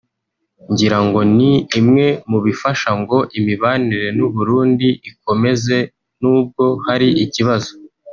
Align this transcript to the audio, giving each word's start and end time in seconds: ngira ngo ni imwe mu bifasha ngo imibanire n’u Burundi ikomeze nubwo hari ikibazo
ngira 0.71 0.97
ngo 1.05 1.19
ni 1.37 1.51
imwe 1.79 2.07
mu 2.31 2.39
bifasha 2.45 2.89
ngo 3.01 3.17
imibanire 3.37 4.07
n’u 4.17 4.27
Burundi 4.35 4.87
ikomeze 5.09 5.77
nubwo 6.21 6.65
hari 6.85 7.09
ikibazo 7.25 7.71